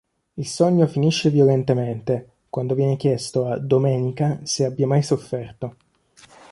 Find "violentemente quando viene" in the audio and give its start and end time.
1.29-2.95